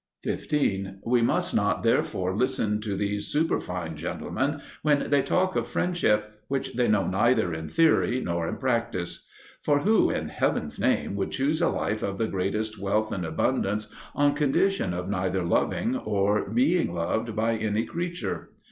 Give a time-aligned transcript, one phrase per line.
[0.23, 0.99] 15.
[1.05, 6.73] We must not therefore listen to these superfine gentlemen when they talk of friendship, which
[6.73, 9.27] they know neither in theory nor in practice.
[9.61, 13.93] For who, in heaven's name, would choose a life of the greatest wealth and abundance
[14.15, 18.49] on condition of neither loving or being beloved by any creature?